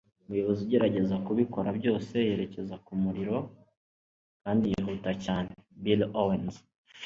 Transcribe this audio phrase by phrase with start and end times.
[0.25, 3.37] umuyobozi ugerageza kubikora byose yerekeza ku muriro,
[4.43, 5.51] kandi yihuta cyane.-
[5.83, 6.55] bill owens